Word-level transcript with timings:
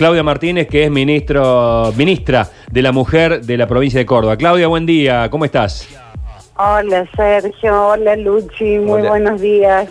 Claudia 0.00 0.22
Martínez, 0.22 0.66
que 0.66 0.84
es 0.84 0.90
ministro, 0.90 1.92
ministra 1.94 2.48
de 2.72 2.80
la 2.80 2.90
Mujer 2.90 3.42
de 3.42 3.58
la 3.58 3.66
provincia 3.66 3.98
de 4.00 4.06
Córdoba. 4.06 4.34
Claudia, 4.38 4.66
buen 4.66 4.86
día, 4.86 5.28
¿cómo 5.28 5.44
estás? 5.44 5.86
Hola 6.56 7.06
Sergio, 7.14 7.88
hola 7.88 8.16
Luchi, 8.16 8.78
muy 8.78 9.02
Hola. 9.02 9.10
buenos 9.10 9.40
días. 9.42 9.90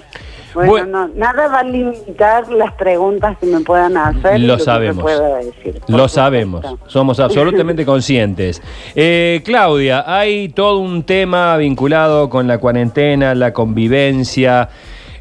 Bueno, 0.55 0.71
Buen- 0.71 0.91
no, 0.91 1.07
nada 1.09 1.47
va 1.49 1.59
a 1.59 1.63
limitar 1.63 2.49
las 2.51 2.73
preguntas 2.73 3.37
que 3.37 3.45
me 3.45 3.59
puedan 3.59 3.95
hacer. 3.97 4.39
Lo 4.39 4.57
sabemos. 4.57 5.05
decir, 5.45 5.79
Lo 5.87 6.07
sabemos, 6.07 6.65
somos 6.87 7.19
absolutamente 7.19 7.85
conscientes. 7.85 8.63
Eh, 8.95 9.43
Claudia, 9.45 10.05
hay 10.07 10.49
todo 10.49 10.79
un 10.79 11.03
tema 11.03 11.55
vinculado 11.57 12.31
con 12.31 12.47
la 12.47 12.57
cuarentena, 12.57 13.35
la 13.35 13.53
convivencia, 13.53 14.69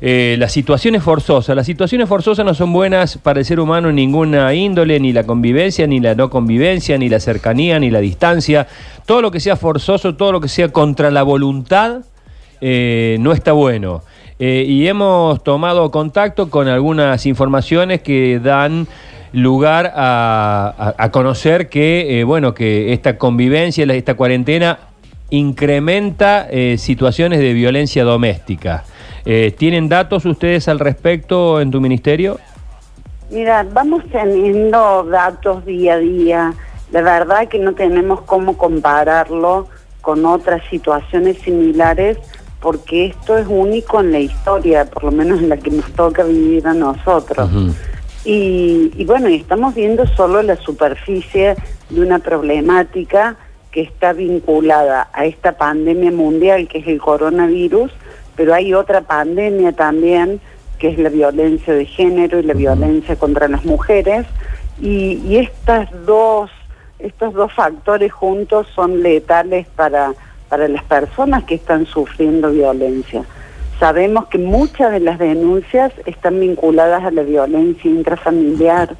eh, 0.01 0.37
las 0.39 0.53
situaciones 0.53 1.03
forzosas. 1.03 1.57
Las 1.57 1.67
situaciones 1.67 2.09
forzosas 2.09 2.45
no 2.45 2.55
son 2.55 2.73
buenas 2.73 3.19
para 3.19 3.41
el 3.41 3.45
ser 3.45 3.59
humano 3.59 3.89
en 3.89 3.97
ninguna 3.97 4.55
índole, 4.55 5.01
ni 5.01 5.13
la 5.13 5.25
convivencia, 5.25 5.87
ni 5.87 5.99
la 5.99 6.15
no 6.15 6.31
convivencia, 6.31 6.97
ni 6.99 7.09
la 7.09 7.19
cercanía, 7.19 7.81
ni 7.81 7.91
la 7.91 7.99
distancia. 7.99 8.69
Todo 9.07 9.23
lo 9.23 9.31
que 9.33 9.41
sea 9.41 9.57
forzoso, 9.57 10.15
todo 10.15 10.31
lo 10.31 10.41
que 10.41 10.49
sea 10.49 10.69
contra 10.69 11.11
la 11.11 11.25
voluntad, 11.25 12.03
eh, 12.61 13.17
no 13.19 13.33
está 13.33 13.53
bueno. 13.53 14.03
Eh, 14.39 14.65
y 14.69 14.87
hemos 14.87 15.43
tomado 15.43 15.91
contacto 15.91 16.49
con 16.49 16.69
algunas 16.69 17.27
informaciones 17.27 18.01
que 18.01 18.39
dan 18.39 18.87
lugar 19.33 19.93
a, 19.97 21.09
conocer 21.11 21.69
que, 21.69 22.23
bueno, 22.25 22.55
que 22.55 22.93
esta 22.93 23.19
convivencia, 23.19 23.85
esta 23.93 24.15
cuarentena 24.15 24.79
incrementa 25.31 26.47
situaciones 26.77 27.41
de 27.41 27.53
violencia 27.53 28.05
doméstica. 28.05 28.85
Eh, 29.31 29.55
¿Tienen 29.55 29.91
datos 29.91 30.25
ustedes 30.25 30.69
al 30.69 30.79
respecto 30.79 31.61
en 31.61 31.71
tu 31.71 31.83
ministerio? 31.83 32.39
Mira, 33.29 33.63
vamos 33.75 34.03
teniendo 34.11 35.05
datos 35.05 35.67
día 35.67 35.93
a 35.93 35.99
día. 35.99 36.55
La 36.93 37.03
verdad 37.03 37.47
que 37.47 37.59
no 37.59 37.75
tenemos 37.75 38.23
cómo 38.23 38.57
compararlo 38.57 39.69
con 40.01 40.25
otras 40.25 40.63
situaciones 40.71 41.37
similares 41.41 42.17
porque 42.61 43.05
esto 43.05 43.37
es 43.37 43.47
único 43.47 44.01
en 44.01 44.13
la 44.13 44.19
historia, 44.19 44.87
por 44.87 45.05
lo 45.05 45.13
menos 45.13 45.41
en 45.41 45.51
la 45.51 45.59
que 45.59 45.73
nos 45.73 45.93
toca 45.93 46.25
vivir 46.25 46.67
a 46.67 46.73
nosotros. 46.73 47.51
Y, 48.25 48.91
y 48.97 49.05
bueno, 49.05 49.29
estamos 49.29 49.75
viendo 49.75 50.07
solo 50.07 50.43
la 50.43 50.57
superficie 50.57 51.55
de 51.91 52.01
una 52.01 52.19
problemática 52.19 53.37
que 53.73 53.83
está 53.83 54.15
vinculada 54.15 55.11
a 55.13 55.27
esta 55.27 55.59
pandemia 55.59 56.13
mundial 56.13 56.67
que 56.67 56.79
es 56.79 56.87
el 56.87 56.99
coronavirus, 56.99 57.93
pero 58.39 58.55
hay 58.55 58.73
otra 58.73 59.01
pandemia 59.01 59.73
también 59.73 60.41
que 60.79 60.91
es 60.91 60.99
la 60.99 61.09
violencia 61.09 61.75
de 61.75 61.85
género 61.85 62.39
y 62.39 62.45
la 62.45 62.55
violencia 62.55 63.17
contra 63.17 63.49
las 63.49 63.65
mujeres. 63.65 64.27
Y, 64.81 65.21
y 65.27 65.39
estas 65.39 65.89
dos, 66.07 66.49
estos 67.01 67.35
dos 67.35 67.53
factores 67.53 68.13
juntos 68.13 68.69
son 68.77 69.03
letales 69.03 69.67
para, 69.75 70.15
para 70.49 70.69
las 70.69 70.85
personas 70.85 71.43
que 71.43 71.57
están 71.57 71.85
sufriendo 71.85 72.53
violencia. 72.53 73.25
Sabemos 73.81 74.29
que 74.29 74.39
muchas 74.39 74.93
de 74.93 75.01
las 75.01 75.19
denuncias 75.19 75.93
están 76.07 76.39
vinculadas 76.39 77.03
a 77.05 77.11
la 77.11 77.23
violencia 77.23 77.91
intrafamiliar, 77.91 78.95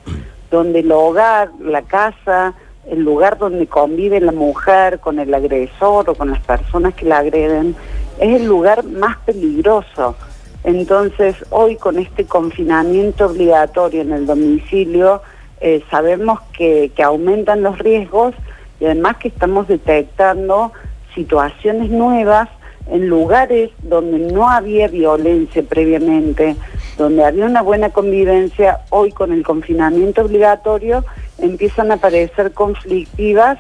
donde 0.51 0.81
el 0.81 0.91
hogar, 0.91 1.51
la 1.61 1.83
casa, 1.83 2.55
el 2.91 3.05
lugar 3.05 3.39
donde 3.39 3.69
convive 3.69 4.21
la 4.21 4.33
mujer 4.33 4.99
con 4.99 5.21
el 5.21 5.33
agresor 5.33 6.11
o 6.11 6.15
con 6.17 6.31
las 6.33 6.41
personas 6.41 6.95
que 6.95 7.07
la 7.07 7.19
agreden, 7.19 7.77
es 8.21 8.41
el 8.41 8.47
lugar 8.47 8.85
más 8.85 9.17
peligroso. 9.19 10.17
Entonces, 10.65 11.37
hoy 11.51 11.77
con 11.77 11.99
este 11.99 12.25
confinamiento 12.25 13.27
obligatorio 13.27 14.03
en 14.03 14.13
el 14.13 14.27
domicilio, 14.27 15.23
eh, 15.61 15.83
sabemos 15.91 16.41
que, 16.53 16.91
que 16.95 17.03
aumentan 17.03 17.63
los 17.63 17.79
riesgos 17.79 18.35
y 18.81 18.85
además 18.85 19.17
que 19.17 19.29
estamos 19.29 19.69
detectando 19.69 20.73
situaciones 21.15 21.91
nuevas 21.91 22.49
en 22.91 23.09
lugares 23.09 23.71
donde 23.83 24.19
no 24.33 24.49
había 24.49 24.89
violencia 24.89 25.63
previamente, 25.63 26.57
donde 26.97 27.25
había 27.25 27.45
una 27.45 27.63
buena 27.63 27.91
convivencia, 27.91 28.81
hoy 28.91 29.13
con 29.13 29.33
el 29.33 29.43
confinamiento 29.43 30.23
obligatorio 30.23 31.05
empiezan 31.39 31.91
a 31.91 31.95
aparecer 31.95 32.53
conflictivas 32.53 33.59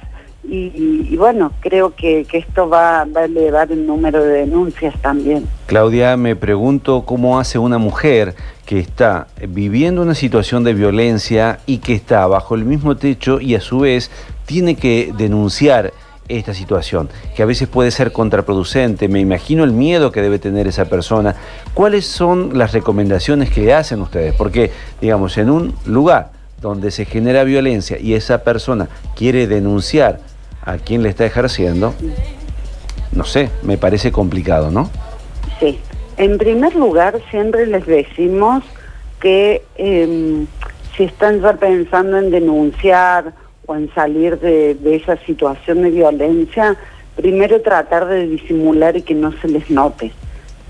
y, 0.50 1.16
bueno, 1.16 1.52
creo 1.60 1.94
que, 1.94 2.24
que 2.24 2.38
esto 2.38 2.68
va, 2.68 3.04
va 3.04 3.22
a 3.22 3.24
elevar 3.24 3.70
el 3.70 3.86
número 3.86 4.22
de 4.22 4.40
denuncias 4.40 4.94
también. 5.00 5.46
Claudia, 5.66 6.16
me 6.16 6.36
pregunto 6.36 7.04
cómo 7.04 7.38
hace 7.38 7.58
una 7.58 7.78
mujer 7.78 8.34
que 8.64 8.78
está 8.78 9.26
viviendo 9.48 10.02
una 10.02 10.14
situación 10.14 10.64
de 10.64 10.74
violencia 10.74 11.58
y 11.66 11.78
que 11.78 11.94
está 11.94 12.26
bajo 12.26 12.54
el 12.54 12.64
mismo 12.64 12.96
techo 12.96 13.40
y 13.40 13.54
a 13.54 13.60
su 13.60 13.80
vez 13.80 14.10
tiene 14.46 14.76
que 14.76 15.12
denunciar 15.16 15.92
esta 16.28 16.54
situación, 16.54 17.08
que 17.34 17.42
a 17.42 17.46
veces 17.46 17.68
puede 17.68 17.90
ser 17.90 18.12
contraproducente. 18.12 19.08
Me 19.08 19.20
imagino 19.20 19.64
el 19.64 19.72
miedo 19.72 20.12
que 20.12 20.22
debe 20.22 20.38
tener 20.38 20.66
esa 20.66 20.84
persona. 20.84 21.34
¿Cuáles 21.74 22.06
son 22.06 22.56
las 22.56 22.72
recomendaciones 22.72 23.50
que 23.50 23.62
le 23.62 23.74
hacen 23.74 24.00
ustedes? 24.00 24.34
Porque, 24.34 24.70
digamos, 25.00 25.38
en 25.38 25.50
un 25.50 25.74
lugar 25.86 26.30
donde 26.60 26.90
se 26.90 27.04
genera 27.04 27.44
violencia 27.44 27.98
y 27.98 28.14
esa 28.14 28.42
persona 28.42 28.88
quiere 29.16 29.46
denunciar 29.46 30.20
a 30.62 30.78
quien 30.78 31.02
le 31.02 31.08
está 31.08 31.24
ejerciendo, 31.24 31.94
no 33.12 33.24
sé, 33.24 33.50
me 33.62 33.78
parece 33.78 34.12
complicado, 34.12 34.70
¿no? 34.70 34.90
Sí. 35.60 35.78
En 36.16 36.36
primer 36.36 36.74
lugar, 36.74 37.20
siempre 37.30 37.66
les 37.66 37.86
decimos 37.86 38.64
que 39.20 39.62
eh, 39.76 40.44
si 40.96 41.04
están 41.04 41.40
ya 41.40 41.54
pensando 41.54 42.18
en 42.18 42.30
denunciar 42.30 43.32
o 43.66 43.76
en 43.76 43.92
salir 43.94 44.38
de 44.40 44.96
esa 44.96 45.16
situación 45.18 45.82
de 45.82 45.90
violencia, 45.90 46.76
primero 47.18 47.60
tratar 47.60 48.06
de 48.06 48.28
disimular 48.28 48.96
y 48.96 49.02
que 49.02 49.14
no 49.14 49.32
se 49.40 49.48
les 49.48 49.68
note. 49.70 50.12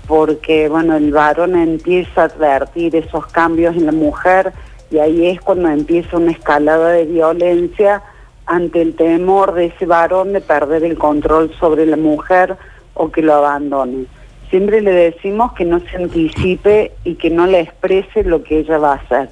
Porque, 0.07 0.67
bueno, 0.67 0.97
el 0.97 1.11
varón 1.11 1.55
empieza 1.55 2.23
a 2.23 2.25
advertir 2.25 2.95
esos 2.95 3.27
cambios 3.27 3.75
en 3.75 3.85
la 3.85 3.91
mujer 3.91 4.51
y 4.89 4.97
ahí 4.97 5.27
es 5.27 5.39
cuando 5.41 5.69
empieza 5.69 6.17
una 6.17 6.31
escalada 6.31 6.89
de 6.89 7.05
violencia 7.05 8.01
ante 8.49 8.81
el 8.81 8.95
temor 8.95 9.53
de 9.53 9.67
ese 9.67 9.85
varón 9.85 10.33
de 10.33 10.41
perder 10.41 10.83
el 10.83 10.97
control 10.97 11.53
sobre 11.59 11.85
la 11.85 11.97
mujer 11.97 12.57
o 12.95 13.11
que 13.11 13.21
lo 13.21 13.35
abandone. 13.35 14.05
Siempre 14.49 14.81
le 14.81 14.91
decimos 14.91 15.53
que 15.53 15.65
no 15.65 15.79
se 15.79 15.97
anticipe 15.97 16.91
y 17.03 17.13
que 17.15 17.29
no 17.29 17.45
le 17.45 17.59
exprese 17.59 18.23
lo 18.23 18.41
que 18.43 18.57
ella 18.59 18.79
va 18.79 18.93
a 18.93 18.95
hacer. 18.95 19.29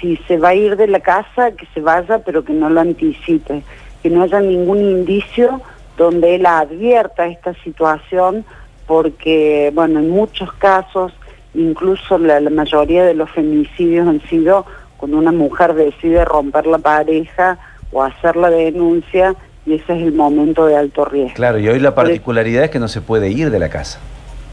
Si 0.00 0.16
se 0.26 0.38
va 0.38 0.48
a 0.48 0.54
ir 0.54 0.76
de 0.76 0.86
la 0.86 1.00
casa, 1.00 1.52
que 1.52 1.66
se 1.74 1.82
vaya, 1.82 2.20
pero 2.20 2.42
que 2.42 2.54
no 2.54 2.70
lo 2.70 2.80
anticipe, 2.80 3.62
que 4.02 4.08
no 4.08 4.22
haya 4.22 4.40
ningún 4.40 4.78
indicio 4.78 5.60
donde 5.98 6.36
él 6.36 6.46
advierta 6.46 7.26
esta 7.26 7.52
situación, 7.62 8.46
porque, 8.86 9.70
bueno, 9.74 10.00
en 10.00 10.08
muchos 10.08 10.50
casos, 10.54 11.12
incluso 11.52 12.16
la, 12.16 12.40
mayoría 12.48 13.04
de 13.04 13.12
los 13.12 13.30
femicidios 13.30 14.08
han 14.08 14.22
sido 14.22 14.64
cuando 14.96 15.18
una 15.18 15.32
mujer 15.32 15.74
decide 15.74 16.24
romper 16.24 16.66
la 16.66 16.78
pareja 16.78 17.58
o 17.92 18.02
hacer 18.02 18.36
la 18.36 18.50
denuncia 18.50 19.34
y 19.66 19.74
ese 19.74 19.96
es 19.96 20.02
el 20.02 20.12
momento 20.12 20.66
de 20.66 20.76
alto 20.76 21.04
riesgo. 21.04 21.34
Claro, 21.34 21.58
y 21.58 21.68
hoy 21.68 21.78
la 21.78 21.94
particularidad 21.94 22.64
es 22.64 22.70
que 22.70 22.78
no 22.78 22.88
se 22.88 23.00
puede 23.00 23.30
ir 23.30 23.50
de 23.50 23.58
la 23.58 23.68
casa. 23.68 23.98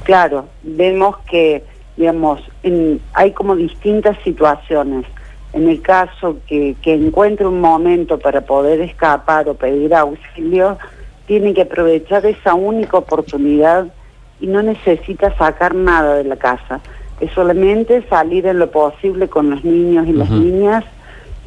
Claro, 0.04 0.46
vemos 0.64 1.18
que, 1.30 1.64
digamos, 1.98 2.42
en- 2.64 3.00
hay 3.14 3.32
como 3.32 3.56
distintas 3.56 4.18
situaciones. 4.24 5.06
En 5.54 5.70
el 5.70 5.82
caso 5.82 6.38
que, 6.48 6.76
que 6.82 6.94
encuentre 6.94 7.48
un 7.48 7.62
momento 7.62 8.20
para 8.20 8.42
poder 8.42 8.82
escapar 8.82 9.48
o 9.48 9.54
pedir 9.54 9.96
auxilio, 9.96 10.78
tiene 11.28 11.54
que 11.54 11.62
aprovechar 11.62 12.26
esa 12.26 12.54
única 12.54 12.98
oportunidad 12.98 13.88
y 14.42 14.48
no 14.48 14.62
necesita 14.62 15.34
sacar 15.38 15.74
nada 15.74 16.16
de 16.16 16.26
la 16.26 16.36
casa. 16.36 16.82
Es 17.22 17.32
solamente 17.32 18.04
salir 18.10 18.46
en 18.48 18.60
lo 18.60 18.70
posible 18.70 19.30
con 19.30 19.50
los 19.50 19.64
niños 19.64 20.06
y 20.08 20.12
las 20.12 20.30
niñas 20.30 20.84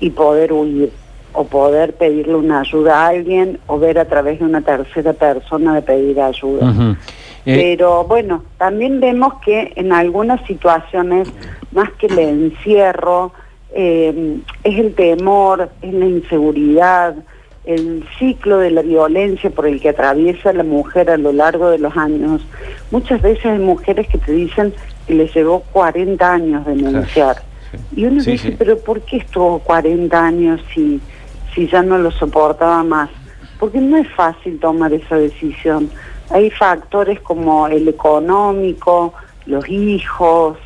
y 0.00 0.09
poder 0.10 0.55
huir 0.55 0.91
o 1.33 1.44
poder 1.44 1.94
pedirle 1.94 2.35
una 2.35 2.61
ayuda 2.61 3.05
a 3.05 3.08
alguien 3.08 3.58
o 3.67 3.79
ver 3.79 3.99
a 3.99 4.05
través 4.06 4.38
de 4.41 4.44
una 4.47 4.61
tercera 4.62 5.12
persona 5.12 5.75
de 5.75 5.82
pedir 5.82 6.20
ayuda. 6.20 6.97
Eh, 7.47 7.55
Pero 7.76 8.05
bueno, 8.05 8.44
también 8.58 9.00
vemos 9.00 9.35
que 9.44 9.73
en 9.76 9.93
algunas 9.93 10.44
situaciones, 10.47 11.29
más 11.73 11.91
que 11.93 12.06
el 12.06 12.19
encierro, 12.19 13.32
eh, 13.75 14.38
es 14.64 14.79
el 14.79 14.94
temor, 14.94 15.70
es 15.82 15.94
la 15.94 16.06
inseguridad, 16.06 17.14
el 17.64 18.05
ciclo 18.19 18.58
de 18.58 18.70
la 18.70 18.82
violencia 18.82 19.50
por 19.50 19.67
el 19.67 19.81
que 19.81 19.91
atraviesa 19.91 20.52
la 20.55 20.64
mujer 20.64 21.11
a 21.11 21.17
lo 21.19 21.32
largo 21.32 21.69
de 21.70 21.79
los 21.79 21.94
años. 21.97 22.47
Muchas 22.91 23.20
veces 23.23 23.44
hay 23.47 23.58
mujeres 23.58 24.08
que 24.08 24.19
te 24.19 24.32
dicen 24.32 24.73
que 25.06 25.14
les 25.14 25.35
llevó 25.35 25.61
40 25.73 26.32
años 26.32 26.67
denunciar. 26.67 27.37
sí. 27.70 27.79
Y 28.00 28.05
uno 28.06 28.23
Sí, 28.23 28.32
dice, 28.32 28.49
sí. 28.50 28.55
pero 28.58 28.79
¿por 28.79 29.02
qué 29.02 29.19
estuvo 29.19 29.58
40 29.61 30.19
años 30.26 30.61
si, 30.75 30.99
si 31.55 31.69
ya 31.69 31.83
no 31.83 31.99
lo 31.99 32.11
soportaba 32.11 32.83
más? 32.85 33.11
Porque 33.59 33.79
no 33.79 33.97
es 33.97 34.09
fácil 34.15 34.59
tomar 34.61 34.93
esa 34.93 35.17
decisión. 35.17 35.91
Hay 36.31 36.50
factores 36.50 37.21
como 37.21 37.67
el 37.67 37.89
económico, 37.89 39.15
los 39.47 39.69
hijos, 39.69 40.59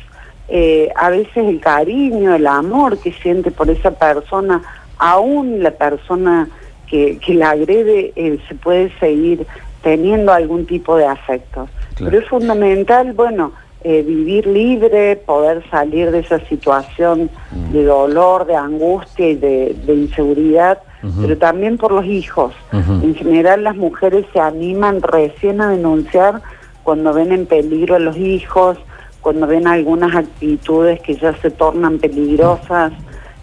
eh, 0.47 0.89
a 0.95 1.09
veces 1.09 1.37
el 1.37 1.59
cariño, 1.59 2.35
el 2.35 2.47
amor 2.47 2.97
que 2.99 3.13
siente 3.13 3.49
por 3.49 3.69
esa 3.69 3.91
persona 3.91 4.61
aún 4.97 5.61
la 5.61 5.71
persona 5.71 6.47
que, 6.87 7.17
que 7.19 7.33
la 7.33 7.51
agrede 7.51 8.13
eh, 8.15 8.39
se 8.47 8.55
puede 8.55 8.91
seguir 8.99 9.45
teniendo 9.81 10.31
algún 10.31 10.65
tipo 10.65 10.95
de 10.95 11.05
afecto. 11.05 11.67
Claro. 11.95 12.11
Pero 12.11 12.23
es 12.23 12.29
fundamental, 12.29 13.13
bueno, 13.13 13.51
eh, 13.83 14.01
vivir 14.01 14.47
libre, 14.47 15.15
poder 15.17 15.63
salir 15.69 16.11
de 16.11 16.19
esa 16.19 16.39
situación 16.47 17.29
Mm. 17.51 17.71
de 17.73 17.83
dolor, 17.83 18.45
de 18.45 18.55
angustia 18.55 19.29
y 19.29 19.35
de, 19.35 19.75
de 19.85 19.93
inseguridad, 19.93 20.79
pero 21.21 21.37
también 21.37 21.77
por 21.77 21.91
los 21.91 22.05
hijos. 22.05 22.53
En 22.71 23.13
general 23.15 23.63
las 23.63 23.75
mujeres 23.75 24.25
se 24.33 24.39
animan 24.39 25.01
recién 25.01 25.59
a 25.61 25.69
denunciar 25.69 26.41
cuando 26.83 27.13
ven 27.13 27.31
en 27.33 27.45
peligro 27.45 27.95
a 27.95 27.99
los 27.99 28.15
hijos, 28.17 28.77
cuando 29.21 29.45
ven 29.45 29.67
algunas 29.67 30.15
actitudes 30.15 31.01
que 31.01 31.15
ya 31.15 31.35
se 31.41 31.51
tornan 31.51 31.99
peligrosas. 31.99 32.93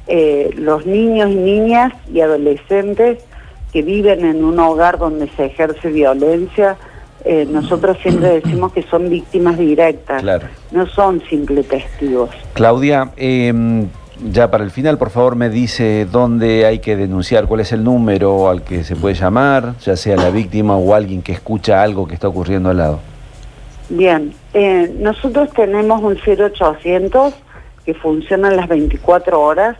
Eh, 0.07 0.51
los 0.57 0.87
niños 0.87 1.31
y 1.31 1.35
niñas 1.37 1.93
y 2.13 2.21
adolescentes 2.21 3.19
que 3.73 3.83
viven 3.83 4.25
en 4.25 4.43
un 4.45 4.59
hogar 4.59 4.99
donde 4.99 5.29
se 5.37 5.45
ejerce 5.47 5.89
violencia, 5.91 6.77
eh, 7.25 7.47
nosotros 7.51 7.97
siempre 8.03 8.29
decimos 8.43 8.73
que 8.73 8.83
son 8.83 9.09
víctimas 9.09 9.59
directas, 9.59 10.23
Claro. 10.23 10.49
no 10.73 10.87
son 10.87 11.23
simples 11.29 11.67
testigos. 11.69 12.31
Claudia, 12.55 13.11
eh, 13.17 13.87
ya 14.31 14.51
para 14.51 14.65
el 14.65 14.71
final, 14.71 14.99
por 14.99 15.11
favor, 15.11 15.35
me 15.37 15.49
dice 15.49 16.07
dónde 16.11 16.67
hay 16.67 16.81
que 16.81 16.97
denunciar, 16.97 17.47
cuál 17.47 17.61
es 17.61 17.73
el 17.73 17.83
número 17.85 18.49
al 18.51 18.63
que 18.63 18.85
se 18.85 18.95
puede 18.97 19.15
llamar, 19.15 19.75
ya 19.79 19.97
sea 19.97 20.17
la 20.17 20.31
víctima 20.31 20.77
o 20.77 20.95
alguien 20.95 21.23
que 21.23 21.33
escucha 21.33 21.83
algo 21.83 22.07
que 22.07 22.15
está 22.15 22.29
ocurriendo 22.29 22.69
al 22.71 22.77
lado. 22.77 23.01
Bien, 23.89 24.33
eh, 24.55 24.95
nosotros 24.99 25.51
tenemos 25.55 26.03
un 26.03 26.17
0800 26.17 27.35
que 27.85 27.95
funciona 27.95 28.51
las 28.51 28.69
24 28.69 29.41
horas. 29.41 29.77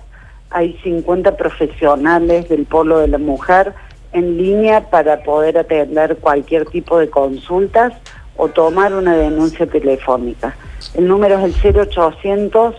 Hay 0.51 0.77
50 0.83 1.37
profesionales 1.37 2.49
del 2.49 2.65
Polo 2.65 2.99
de 2.99 3.09
la 3.09 3.19
Mujer 3.19 3.73
en 4.13 4.37
línea 4.37 4.91
para 4.91 5.23
poder 5.23 5.59
atender 5.59 6.17
cualquier 6.17 6.67
tipo 6.67 6.99
de 6.99 7.09
consultas 7.11 7.93
o 8.37 8.49
tomar 8.49 8.95
una 8.95 9.17
denuncia 9.17 9.67
telefónica. 9.67 10.57
El 10.95 11.07
número 11.07 11.39
es 11.39 11.65
el 11.65 11.77
0800 11.77 12.75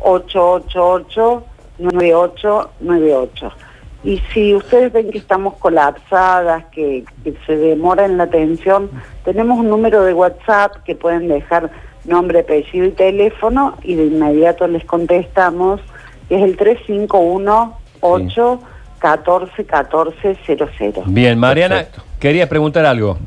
888 0.00 1.44
9898. 1.78 3.52
Y 4.04 4.18
si 4.32 4.54
ustedes 4.54 4.92
ven 4.92 5.10
que 5.10 5.18
estamos 5.18 5.54
colapsadas, 5.54 6.66
que, 6.66 7.04
se 7.46 7.56
demora 7.56 8.04
en 8.04 8.18
la 8.18 8.24
atención, 8.24 8.90
tenemos 9.24 9.58
un 9.58 9.70
número 9.70 10.04
de 10.04 10.12
WhatsApp 10.12 10.82
que 10.84 10.94
pueden 10.94 11.28
dejar 11.28 11.70
nombre, 12.04 12.40
apellido 12.40 12.84
y 12.86 12.90
teléfono 12.90 13.78
y 13.82 13.94
de 13.94 14.04
inmediato 14.04 14.66
les 14.66 14.84
contestamos, 14.84 15.80
que 16.28 16.36
es 16.36 16.42
el 16.42 16.56
351 16.58 17.78
8 18.00 18.60
14 18.60 18.73
14 19.04 19.66
00. 20.46 21.02
Bien, 21.04 21.38
Mariana, 21.38 21.74
Perfecto. 21.76 22.02
quería 22.18 22.48
preguntar 22.48 22.86
algo. 22.86 23.18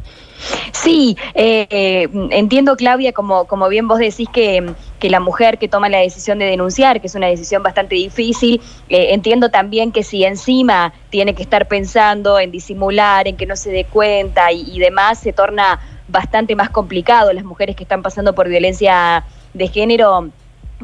Sí, 0.72 1.16
eh, 1.36 1.68
eh, 1.70 2.08
entiendo, 2.32 2.76
Claudia, 2.76 3.14
como, 3.14 3.46
como 3.46 3.70
bien 3.70 3.88
vos 3.88 4.00
decís 4.00 4.28
que, 4.34 4.74
que 4.98 5.12
la 5.12 5.20
mujer 5.20 5.60
que 5.60 5.68
toma 5.68 5.88
la 5.88 6.00
decisión 6.00 6.40
de 6.40 6.46
denunciar, 6.46 7.00
que 7.00 7.06
es 7.06 7.14
una 7.14 7.28
decisión 7.28 7.62
bastante 7.62 7.94
difícil, 7.94 8.60
eh, 8.90 9.10
entiendo 9.14 9.50
también 9.50 9.92
que 9.92 10.02
si 10.02 10.24
encima 10.24 10.94
tiene 11.12 11.36
que 11.36 11.44
estar 11.44 11.68
pensando 11.68 12.40
en 12.40 12.50
disimular, 12.50 13.28
en 13.28 13.38
que 13.38 13.46
no 13.46 13.56
se 13.56 13.70
dé 13.70 13.86
cuenta 13.86 14.52
y, 14.52 14.64
y 14.72 14.80
demás, 14.80 15.20
se 15.20 15.32
torna 15.32 15.80
bastante 16.08 16.56
más 16.56 16.72
complicado. 16.72 17.34
Las 17.34 17.44
mujeres 17.44 17.76
que 17.76 17.84
están 17.84 18.02
pasando 18.02 18.34
por 18.34 18.50
violencia 18.50 19.26
de 19.54 19.68
género 19.68 20.32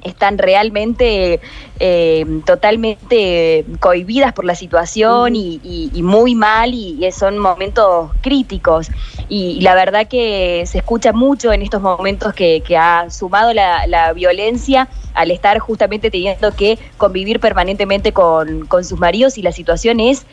están 0.01 0.37
realmente 0.37 1.39
eh, 1.79 2.25
totalmente 2.45 3.65
cohibidas 3.79 4.33
por 4.33 4.43
la 4.45 4.55
situación 4.55 5.35
y, 5.35 5.59
y- 5.63 5.91
y 5.93 6.01
muy 6.03 6.33
mal 6.35 6.73
y, 6.73 7.05
y 7.05 7.11
son 7.11 7.37
momentos 7.37 8.11
críticos. 8.21 8.89
Y, 9.29 9.61
la 9.61 9.75
verdad 9.75 10.07
que 10.07 10.63
se 10.65 10.79
escucha 10.79 11.13
mucho 11.13 11.53
en 11.53 11.61
estos 11.61 11.81
momentos 11.81 12.33
que, 12.33 12.61
que 12.65 12.75
ha 12.77 13.09
sumado 13.09 13.53
la, 13.53 13.85
la 13.87 14.13
violencia 14.13 14.89
al 15.13 15.31
estar 15.31 15.59
justamente 15.59 16.09
teniendo 16.09 16.51
que 16.55 16.77
convivir 16.97 17.39
permanentemente 17.39 18.11
con, 18.11 18.65
con 18.65 18.83
sus 18.83 18.99
maridos 18.99 19.37
y 19.37 19.41
la 19.43 19.51
situación 19.51 19.99
es 19.99 20.25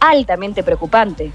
altamente 0.00 0.62
preocupante. 0.62 1.32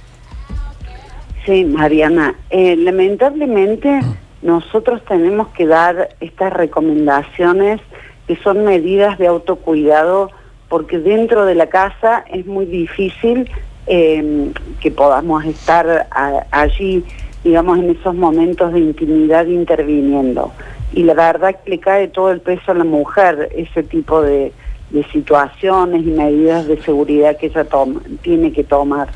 Sí, 1.46 1.66
Mariana. 1.66 2.36
Eh, 2.50 2.76
lamentablemente 2.78 4.00
nosotros 4.44 5.02
tenemos 5.06 5.48
que 5.50 5.66
dar 5.66 6.10
estas 6.20 6.54
recomendaciones 6.54 7.82
que 8.28 8.36
son 8.38 8.64
medidas 8.66 9.18
de 9.18 9.28
autocuidado 9.28 10.30
porque 10.70 11.00
dentro 11.00 11.46
de 11.46 11.56
la 11.56 11.68
casa 11.68 12.24
es 12.32 12.46
muy 12.46 12.66
difícil 12.66 13.50
eh, 13.88 14.52
que 14.82 14.92
podamos 14.92 15.44
estar 15.46 16.08
allí, 16.52 17.04
digamos, 17.44 17.80
en 17.80 17.90
esos 17.92 18.16
momentos 18.16 18.74
de 18.74 18.80
intimidad 18.80 19.46
interviniendo. 19.46 20.52
Y 20.94 21.04
la 21.04 21.14
verdad 21.14 21.56
que 21.64 21.70
le 21.72 21.80
cae 21.80 22.08
todo 22.08 22.32
el 22.32 22.40
peso 22.42 22.72
a 22.72 22.76
la 22.76 22.84
mujer 22.84 23.50
ese 23.56 23.84
tipo 23.84 24.22
de, 24.22 24.52
de 24.92 25.04
situaciones 25.06 26.02
y 26.04 26.12
medidas 26.12 26.68
de 26.68 26.82
seguridad 26.82 27.38
que 27.38 27.48
ella 27.48 27.64
toma- 27.66 28.02
tiene 28.22 28.52
que 28.52 28.64
tomar 28.64 29.08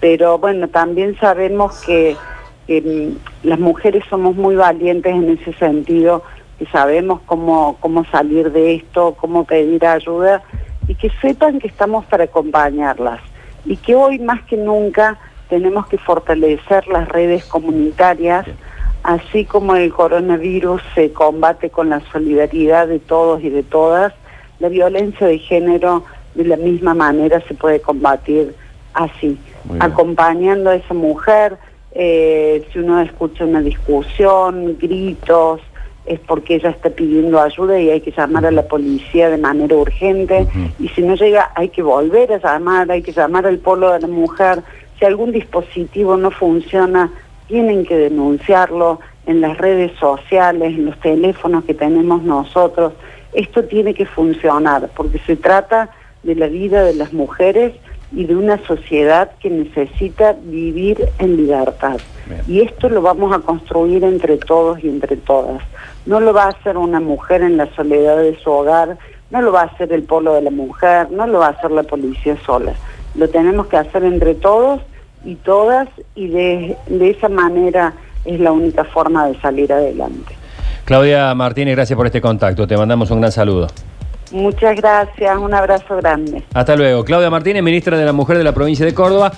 pero 0.00 0.36
bueno, 0.36 0.66
también 0.66 1.16
sabemos 1.20 1.80
que, 1.86 2.16
que, 2.66 2.80
mm, 2.80 3.46
las 3.48 3.58
mujeres 3.58 4.04
somos 4.08 4.36
muy 4.36 4.56
valientes 4.56 5.14
en 5.14 5.30
ese 5.30 5.52
sentido, 5.54 6.22
que 6.58 6.66
sabemos 6.66 7.20
cómo, 7.26 7.76
cómo 7.80 8.04
salir 8.06 8.52
de 8.52 8.74
esto, 8.74 9.16
cómo 9.20 9.44
pedir 9.44 9.84
ayuda 9.84 10.42
y 10.88 10.94
que 10.94 11.10
sepan 11.20 11.58
que 11.58 11.68
estamos 11.68 12.04
para 12.06 12.24
acompañarlas 12.24 13.20
y 13.64 13.76
que 13.76 13.94
hoy 13.94 14.18
más 14.18 14.42
que 14.42 14.56
nunca 14.56 15.18
tenemos 15.48 15.86
que 15.86 15.98
fortalecer 15.98 16.86
las 16.88 17.08
redes 17.08 17.44
comunitarias, 17.44 18.46
así 19.02 19.44
como 19.44 19.76
el 19.76 19.92
coronavirus 19.92 20.80
se 20.94 21.12
combate 21.12 21.70
con 21.70 21.90
la 21.90 22.00
solidaridad 22.10 22.88
de 22.88 22.98
todos 22.98 23.42
y 23.42 23.50
de 23.50 23.62
todas, 23.62 24.12
la 24.60 24.68
violencia 24.68 25.26
de 25.26 25.38
género 25.38 26.04
de 26.34 26.44
la 26.44 26.56
misma 26.56 26.94
manera 26.94 27.42
se 27.46 27.54
puede 27.54 27.80
combatir 27.80 28.54
así, 28.94 29.38
acompañando 29.80 30.70
a 30.70 30.76
esa 30.76 30.94
mujer, 30.94 31.58
eh, 31.94 32.66
si 32.72 32.78
uno 32.78 33.00
escucha 33.00 33.44
una 33.44 33.60
discusión, 33.60 34.76
gritos, 34.80 35.60
es 36.04 36.18
porque 36.20 36.56
ella 36.56 36.70
está 36.70 36.90
pidiendo 36.90 37.40
ayuda 37.40 37.78
y 37.78 37.90
hay 37.90 38.00
que 38.00 38.10
llamar 38.10 38.46
a 38.46 38.50
la 38.50 38.62
policía 38.62 39.30
de 39.30 39.38
manera 39.38 39.76
urgente. 39.76 40.48
Y 40.80 40.88
si 40.88 41.02
no 41.02 41.14
llega 41.14 41.52
hay 41.54 41.68
que 41.68 41.82
volver 41.82 42.32
a 42.32 42.38
llamar, 42.38 42.90
hay 42.90 43.02
que 43.02 43.12
llamar 43.12 43.46
al 43.46 43.58
polo 43.58 43.92
de 43.92 44.00
la 44.00 44.08
mujer, 44.08 44.62
si 44.98 45.04
algún 45.04 45.32
dispositivo 45.32 46.16
no 46.16 46.30
funciona, 46.30 47.12
tienen 47.46 47.84
que 47.84 47.96
denunciarlo 47.96 49.00
en 49.26 49.40
las 49.40 49.58
redes 49.58 49.92
sociales, 49.98 50.74
en 50.74 50.86
los 50.86 50.98
teléfonos 51.00 51.64
que 51.64 51.74
tenemos 51.74 52.22
nosotros. 52.22 52.94
Esto 53.32 53.64
tiene 53.64 53.94
que 53.94 54.06
funcionar 54.06 54.90
porque 54.96 55.18
se 55.20 55.36
trata 55.36 55.90
de 56.22 56.34
la 56.34 56.46
vida 56.46 56.84
de 56.84 56.94
las 56.94 57.12
mujeres 57.12 57.72
y 58.14 58.24
de 58.24 58.36
una 58.36 58.58
sociedad 58.66 59.30
que 59.40 59.50
necesita 59.50 60.36
vivir 60.42 61.08
en 61.18 61.36
libertad. 61.36 61.98
Bien. 62.26 62.42
Y 62.46 62.60
esto 62.60 62.88
lo 62.88 63.02
vamos 63.02 63.34
a 63.34 63.40
construir 63.40 64.04
entre 64.04 64.36
todos 64.36 64.82
y 64.82 64.88
entre 64.88 65.16
todas. 65.16 65.62
No 66.06 66.20
lo 66.20 66.32
va 66.32 66.44
a 66.44 66.48
hacer 66.48 66.76
una 66.76 67.00
mujer 67.00 67.42
en 67.42 67.56
la 67.56 67.72
soledad 67.74 68.18
de 68.18 68.36
su 68.42 68.50
hogar, 68.50 68.98
no 69.30 69.40
lo 69.40 69.52
va 69.52 69.62
a 69.62 69.64
hacer 69.64 69.92
el 69.92 70.02
polo 70.02 70.34
de 70.34 70.42
la 70.42 70.50
mujer, 70.50 71.10
no 71.10 71.26
lo 71.26 71.38
va 71.38 71.46
a 71.46 71.50
hacer 71.50 71.70
la 71.70 71.82
policía 71.82 72.36
sola. 72.44 72.74
Lo 73.14 73.28
tenemos 73.28 73.66
que 73.66 73.76
hacer 73.76 74.04
entre 74.04 74.34
todos 74.34 74.80
y 75.24 75.36
todas 75.36 75.88
y 76.14 76.28
de, 76.28 76.76
de 76.86 77.10
esa 77.10 77.28
manera 77.28 77.94
es 78.24 78.40
la 78.40 78.52
única 78.52 78.84
forma 78.84 79.28
de 79.28 79.40
salir 79.40 79.72
adelante. 79.72 80.34
Claudia 80.84 81.34
Martínez, 81.34 81.76
gracias 81.76 81.96
por 81.96 82.06
este 82.06 82.20
contacto. 82.20 82.66
Te 82.66 82.76
mandamos 82.76 83.10
un 83.10 83.20
gran 83.20 83.32
saludo. 83.32 83.68
Muchas 84.32 84.76
gracias, 84.76 85.36
un 85.38 85.54
abrazo 85.54 85.96
grande. 85.96 86.42
Hasta 86.54 86.74
luego. 86.76 87.04
Claudia 87.04 87.30
Martínez, 87.30 87.62
ministra 87.62 87.96
de 87.96 88.04
la 88.04 88.12
Mujer 88.12 88.38
de 88.38 88.44
la 88.44 88.52
provincia 88.52 88.84
de 88.84 88.94
Córdoba. 88.94 89.32